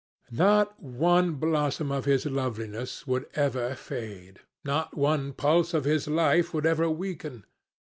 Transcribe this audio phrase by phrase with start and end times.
[0.33, 4.39] Not one blossom of his loveliness would ever fade.
[4.65, 7.45] Not one pulse of his life would ever weaken.